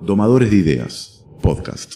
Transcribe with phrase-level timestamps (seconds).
[0.00, 1.94] Domadores de Ideas, podcast.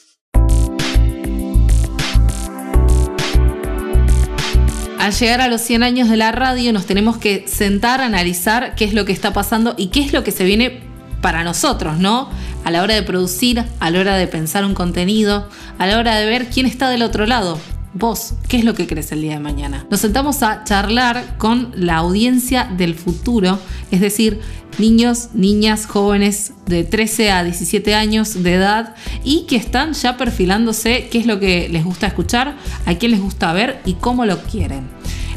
[4.98, 8.74] Al llegar a los 100 años de la radio nos tenemos que sentar a analizar
[8.74, 10.80] qué es lo que está pasando y qué es lo que se viene
[11.20, 12.28] para nosotros, ¿no?
[12.64, 15.48] A la hora de producir, a la hora de pensar un contenido,
[15.78, 17.58] a la hora de ver quién está del otro lado.
[17.94, 19.86] Vos, ¿qué es lo que crees el día de mañana?
[19.90, 23.58] Nos sentamos a charlar con la audiencia del futuro,
[23.90, 24.40] es decir,
[24.78, 31.08] niños, niñas, jóvenes de 13 a 17 años de edad y que están ya perfilándose
[31.10, 32.56] qué es lo que les gusta escuchar,
[32.86, 34.88] a quién les gusta ver y cómo lo quieren.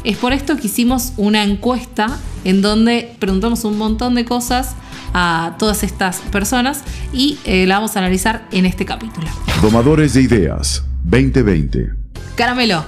[0.02, 4.76] Es por esto que hicimos una encuesta en donde preguntamos un montón de cosas
[5.12, 9.26] a todas estas personas y eh, la vamos a analizar en este capítulo.
[9.60, 12.05] Domadores de Ideas 2020.
[12.36, 12.84] Caramelo,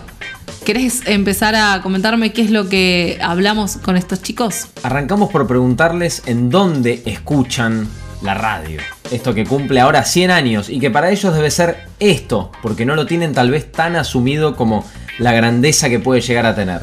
[0.66, 4.66] ¿querés empezar a comentarme qué es lo que hablamos con estos chicos?
[4.82, 7.88] Arrancamos por preguntarles en dónde escuchan
[8.20, 8.78] la radio.
[9.10, 12.94] Esto que cumple ahora 100 años y que para ellos debe ser esto, porque no
[12.94, 14.84] lo tienen tal vez tan asumido como
[15.18, 16.82] la grandeza que puede llegar a tener.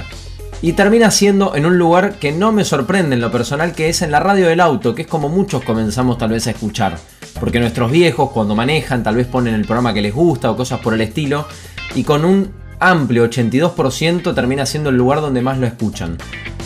[0.64, 4.02] Y termina siendo en un lugar que no me sorprende en lo personal, que es
[4.02, 6.98] en la radio del auto, que es como muchos comenzamos tal vez a escuchar.
[7.40, 10.80] Porque nuestros viejos cuando manejan tal vez ponen el programa que les gusta o cosas
[10.80, 11.46] por el estilo,
[11.94, 16.18] y con un amplio 82% termina siendo el lugar donde más lo escuchan.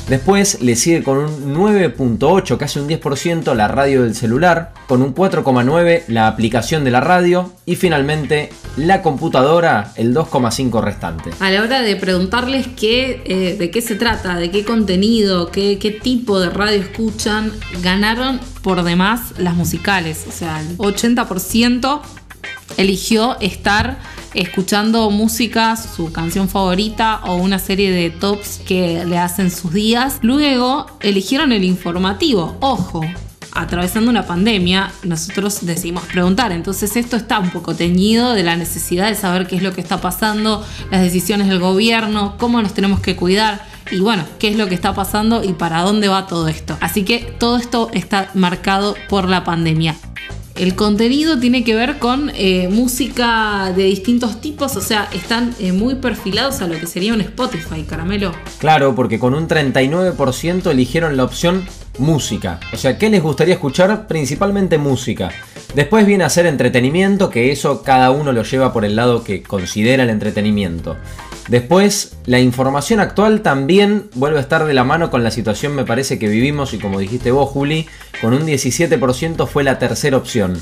[0.10, 5.14] Después le sigue con un 9.8, casi un 10% la radio del celular, con un
[5.14, 11.30] 4.9 la aplicación de la radio y finalmente la computadora el 2.5 restante.
[11.40, 15.78] A la hora de preguntarles qué, eh, de qué se trata, de qué contenido, qué,
[15.78, 17.52] qué tipo de radio escuchan,
[17.84, 20.26] ganaron por demás las musicales.
[20.28, 22.02] O sea, el 80%
[22.78, 24.00] eligió estar
[24.34, 30.20] escuchando música, su canción favorita o una serie de tops que le hacen sus días.
[30.22, 32.58] Luego eligieron el informativo.
[32.60, 33.02] Ojo,
[33.54, 36.52] atravesando una pandemia, nosotros decidimos preguntar.
[36.52, 39.82] Entonces esto está un poco teñido de la necesidad de saber qué es lo que
[39.82, 43.68] está pasando, las decisiones del gobierno, cómo nos tenemos que cuidar.
[43.92, 46.78] Y bueno, qué es lo que está pasando y para dónde va todo esto.
[46.80, 49.96] Así que todo esto está marcado por la pandemia.
[50.60, 55.72] El contenido tiene que ver con eh, música de distintos tipos, o sea, están eh,
[55.72, 58.34] muy perfilados a lo que sería un Spotify, caramelo.
[58.58, 61.64] Claro, porque con un 39% eligieron la opción
[61.98, 62.60] música.
[62.74, 64.06] O sea, ¿qué les gustaría escuchar?
[64.08, 65.32] Principalmente música.
[65.76, 69.42] Después viene a ser entretenimiento, que eso cada uno lo lleva por el lado que
[69.42, 70.98] considera el entretenimiento.
[71.50, 75.84] Después, la información actual también vuelve a estar de la mano con la situación me
[75.84, 77.88] parece que vivimos y como dijiste vos, Juli,
[78.22, 80.62] con un 17% fue la tercera opción.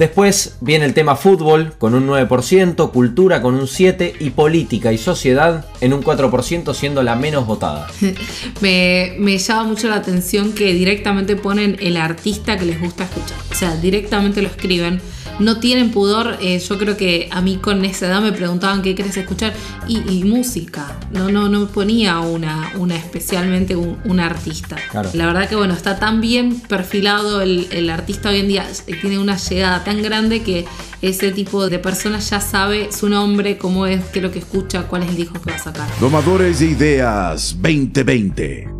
[0.00, 4.98] Después viene el tema fútbol con un 9%, cultura con un 7% y política y
[4.98, 7.86] sociedad en un 4% siendo la menos votada.
[8.60, 13.38] me, me llama mucho la atención que directamente ponen el artista que les gusta escuchar.
[13.50, 15.00] O sea, directamente lo escriben
[15.38, 16.38] no tienen pudor.
[16.40, 19.54] Eh, yo creo que a mí con esa edad me preguntaban qué querés escuchar
[19.88, 20.98] y, música.
[21.12, 24.76] No, no, no me ponía una, una especialmente un, artista.
[25.12, 28.66] La verdad que bueno, está tan bien perfilado el, artista hoy en día,
[29.00, 30.64] tiene una llegada tan grande que
[31.02, 34.84] ese tipo de personas ya sabe su nombre, cómo es, qué es lo que escucha,
[34.84, 35.88] cuál es el disco que va a sacar.
[36.00, 38.75] Domadores de Ideas 2020.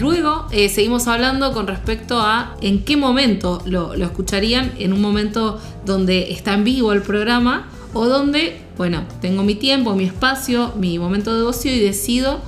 [0.00, 5.60] Luego eh, seguimos hablando con respecto a en qué momento lo, escucharían, en un momento
[5.84, 11.00] donde está en vivo el programa o donde, bueno, tengo mi tiempo, mi espacio, mi
[11.00, 12.40] momento de ocio y decido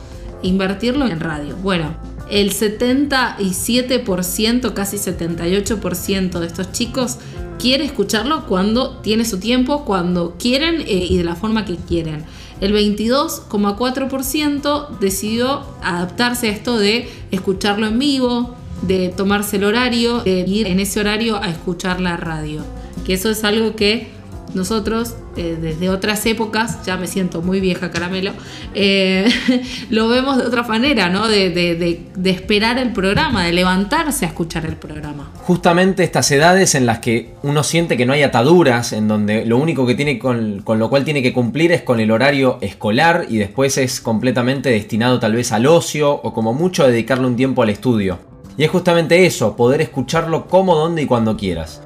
[0.42, 1.56] invertirlo en radio.
[1.56, 1.96] Bueno,
[2.30, 7.16] el 77%, casi 78% de estos chicos
[7.58, 12.24] quiere escucharlo cuando tiene su tiempo, cuando quieren eh, y de la forma que quieren.
[12.60, 20.40] El 22,4% decidió adaptarse a esto de escucharlo en vivo, de tomarse el horario, de
[20.40, 22.62] ir en ese horario a escuchar la radio.
[23.06, 24.08] Que eso es algo que
[24.54, 28.32] nosotros, eh, desde otras épocas, ya me siento muy vieja caramelo,
[28.74, 29.26] eh,
[29.90, 31.28] lo vemos de otra manera, ¿no?
[31.28, 35.30] De, esperar el programa, de levantarse a escuchar el programa.
[35.36, 39.56] Justamente estas edades en las que uno siente que no hay ataduras, en donde lo
[39.56, 43.24] único que tiene con, con lo cual tiene que cumplir es con el horario escolar
[43.30, 47.36] y después es completamente destinado tal vez al ocio o como mucho a dedicarle un
[47.36, 48.18] tiempo al estudio.
[48.58, 51.80] Y es justamente eso, poder escucharlo como, donde y cuando quieras.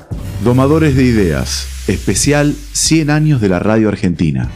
[0.45, 4.51] Domadores de Ideas, especial 100 años de la radio argentina.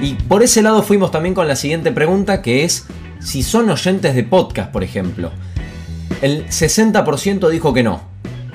[0.00, 2.86] Y por ese lado fuimos también con la siguiente pregunta que es
[3.18, 5.32] si son oyentes de podcast, por ejemplo.
[6.20, 8.02] El 60% dijo que no.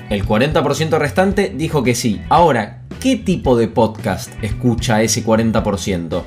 [0.10, 2.22] El 40% restante dijo que sí.
[2.30, 6.24] Ahora, ¿qué tipo de podcast escucha ese 40%.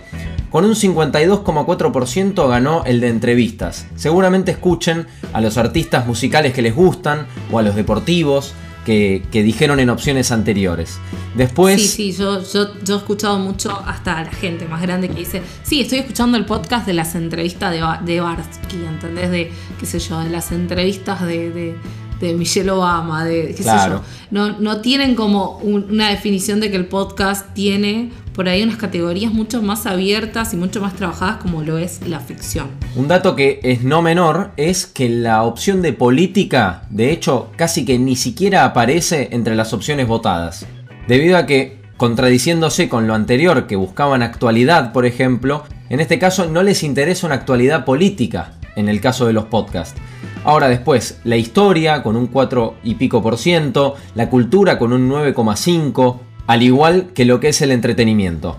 [0.49, 3.87] Con un 52,4% ganó el de entrevistas.
[3.97, 8.55] Seguramente escuchen a los artistas musicales que les gustan o a los deportivos
[8.87, 10.99] que, dijeron en opciones anteriores.
[11.35, 11.83] Después.
[11.83, 15.83] Sí, sí, yo, he escuchado mucho hasta a la gente más grande que dice: Sí,
[15.83, 19.31] estoy escuchando el podcast de las entrevistas de, de Barsky, ¿entendés?
[19.31, 21.77] De, qué sé yo, de las entrevistas de
[22.21, 24.03] Michelle Obama, de qué sé yo.
[24.31, 29.33] No, no tienen como una definición de que el podcast tiene por ahí unas categorías
[29.33, 32.69] mucho más abiertas y mucho más trabajadas como lo es la ficción.
[32.97, 37.85] Un dato que es no menor es que la opción de política, de hecho, casi
[37.85, 40.67] que ni siquiera aparece entre las opciones votadas.
[41.09, 46.47] Debido a que, contradiciéndose con lo anterior que buscaban actualidad, por ejemplo, en este caso
[46.49, 50.01] no les interesa una actualidad política, en el caso de los podcasts.
[50.43, 55.09] Ahora después, la historia con un 4 y pico por ciento, la cultura con un
[55.11, 58.57] 9,5, al igual que lo que es el entretenimiento.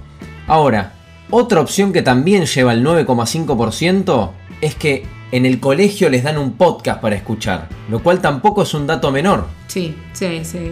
[0.48, 0.94] Ahora,
[1.32, 4.32] otra opción que también lleva el 9,5%
[4.62, 8.74] es que en el colegio les dan un podcast para escuchar, lo cual tampoco es
[8.74, 9.48] un dato menor.
[9.68, 10.72] Sí, sí, sí.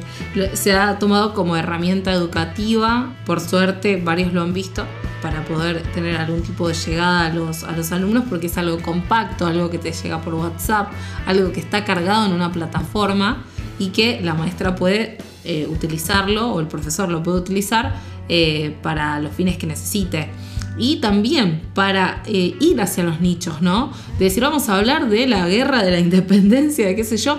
[0.53, 4.85] Se ha tomado como herramienta educativa, por suerte varios lo han visto,
[5.21, 8.81] para poder tener algún tipo de llegada a los, a los alumnos porque es algo
[8.81, 10.91] compacto, algo que te llega por WhatsApp,
[11.25, 13.43] algo que está cargado en una plataforma
[13.77, 17.95] y que la maestra puede eh, utilizarlo o el profesor lo puede utilizar
[18.27, 20.29] eh, para los fines que necesite.
[20.77, 23.91] Y también para eh, ir hacia los nichos, ¿no?
[24.17, 27.37] De decir, vamos a hablar de la guerra de la independencia, de qué sé yo.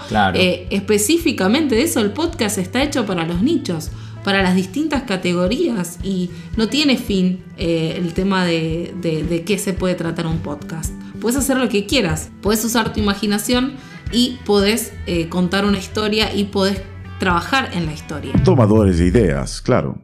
[0.70, 3.90] específicamente de eso, el podcast está hecho para los nichos
[4.24, 9.72] para las distintas categorías y no tiene fin eh, el tema de, de, qué se
[9.72, 10.92] puede tratar un podcast.
[11.20, 13.74] Puedes hacer lo que quieras, puedes usar tu imaginación
[14.12, 16.82] y puedes eh, contar una historia y puedes
[17.18, 18.32] trabajar en la historia.
[18.44, 19.98] Tomadores de ideas, claro.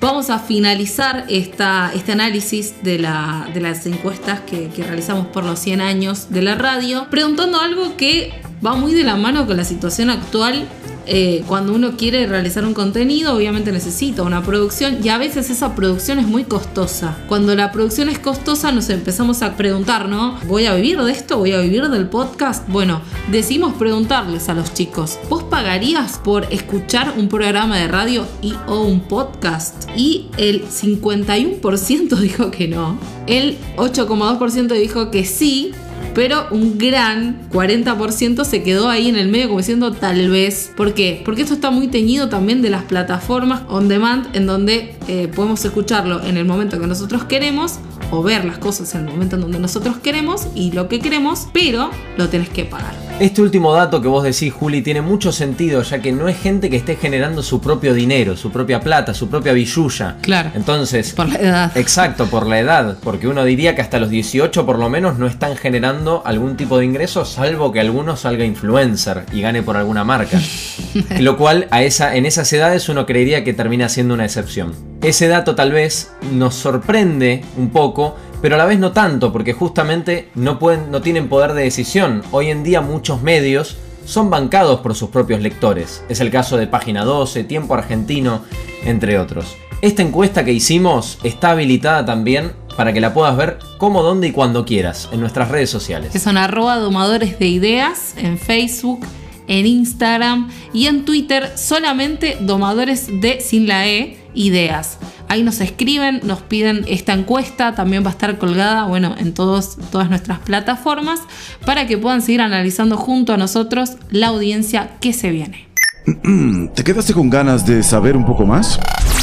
[0.00, 5.44] Vamos a finalizar esta, este análisis de, la, de las encuestas que, que, realizamos por
[5.44, 8.32] los 100 años de la radio, preguntando algo que
[8.64, 10.68] va muy de la mano con la situación actual.
[11.10, 15.74] Eh, cuando uno quiere realizar un contenido, obviamente necesita una producción y a veces esa
[15.74, 17.16] producción es muy costosa.
[17.28, 20.38] Cuando la producción es costosa, nos empezamos a preguntar, ¿no?
[20.46, 21.38] ¿Voy a vivir de esto?
[21.38, 22.68] ¿Voy a vivir del podcast?
[22.68, 23.00] Bueno,
[23.30, 28.82] decimos preguntarles a los chicos, ¿vos pagarías por escuchar un programa de radio y o
[28.82, 29.88] un podcast?
[29.96, 32.98] Y el 51% dijo que no.
[33.26, 35.72] El 8,2% dijo que sí
[36.18, 40.72] pero un gran 40% se quedó ahí en el medio como diciendo tal vez.
[40.76, 41.22] ¿Por qué?
[41.24, 45.64] Porque esto está muy teñido también de las plataformas on demand en donde eh, podemos
[45.64, 47.78] escucharlo en el momento que nosotros queremos
[48.10, 51.46] o ver las cosas en el momento en donde nosotros queremos y lo que queremos,
[51.52, 53.07] pero lo tenés que pagar.
[53.20, 56.70] Este último dato que vos decís, Juli, tiene mucho sentido, ya que no es gente
[56.70, 60.16] que esté generando su propio dinero, su propia plata, su propia billulla.
[60.20, 60.52] Claro.
[60.54, 61.14] Entonces.
[61.14, 61.76] Por la edad.
[61.76, 62.96] Exacto, por la edad.
[63.02, 66.78] Porque uno diría que hasta los 18 por lo menos no están generando algún tipo
[66.78, 70.40] de ingreso, salvo que alguno salga influencer y gane por alguna marca.
[71.18, 74.87] lo cual a esa, en esas edades uno creería que termina siendo una excepción.
[75.02, 79.52] Ese dato tal vez nos sorprende un poco pero a la vez no tanto, porque
[79.52, 80.58] justamente no,
[81.02, 82.22] tienen poder de decisión.
[82.30, 86.04] Hoy en día muchos medios son bancados por sus propios lectores.
[86.08, 88.42] Es el caso de Página 12, Tiempo Argentino,
[88.84, 89.56] entre otros.
[89.82, 94.32] Esta encuesta que hicimos está habilitada también para que la puedas ver como, donde y
[94.32, 96.12] cuando quieras en nuestras redes sociales.
[96.12, 99.00] Que son arroba domadores de ideas en Facebook,
[99.48, 104.98] en Instagram y en Twitter solamente domadores de sin la E ideas.
[105.28, 109.76] Ahí nos escriben, nos piden esta encuesta, también va a estar colgada, bueno, en todos,
[109.90, 111.20] todas nuestras plataformas,
[111.66, 115.68] para que puedan seguir analizando junto a nosotros la audiencia que se viene.
[116.74, 118.80] ¿Te quedaste con ganas de saber un poco más?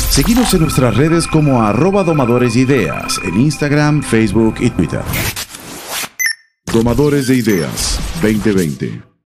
[0.09, 5.01] Seguimos en nuestras redes como arroba domadores ideas, en Instagram, Facebook y Twitter.
[6.71, 9.05] Domadores de Ideas 2020.